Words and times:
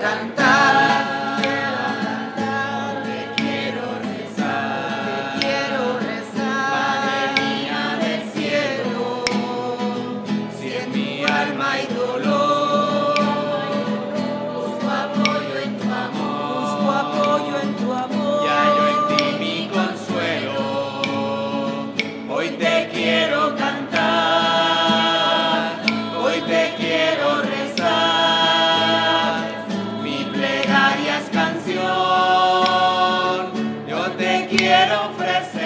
Cantar, 0.00 0.74
te 3.04 3.18
quiero 3.36 3.84
rezar, 4.02 5.38
te 5.38 5.40
quiero 5.40 5.82
rezar, 6.00 6.70
Padre 6.72 7.18
mía 7.40 7.82
del 8.00 8.22
cielo, 8.32 9.24
si 10.58 10.68
en 10.74 10.88
mi 10.92 11.24
alma 11.24 11.72
hay 11.72 11.86
dolor, 11.86 13.14
busco 14.54 14.88
apoyo 14.90 15.54
en 15.64 15.72
tu 15.78 15.88
amor, 15.92 16.60
busco 16.60 16.90
apoyo 16.90 17.54
en 17.62 17.76
tu 17.76 17.92
amor. 17.92 18.31
quiero 34.56 35.06
ofrecer. 35.10 35.61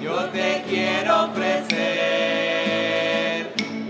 Yo 0.00 0.16
te 0.32 0.62
quiero 0.68 1.24
ofrecer 1.26 1.94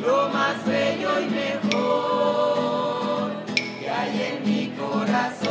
lo 0.01 0.29
más 0.29 0.65
bello 0.67 1.21
y 1.21 1.27
mejor 1.31 3.33
que 3.81 3.91
hay 3.91 4.23
en 4.33 4.43
mi 4.49 4.73
corazón. 4.77 5.51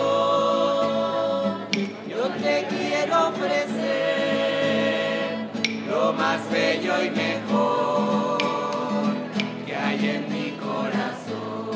Yo 2.07 2.23
te 2.43 2.67
quiero 2.69 3.29
ofrecer 3.29 3.79
lo 5.89 6.13
más 6.13 6.39
bello 6.51 7.03
y 7.03 7.09
mejor 7.09 8.37
que 9.65 9.75
hay 9.75 10.09
en 10.15 10.23
mi 10.33 10.51
corazón. 10.51 11.68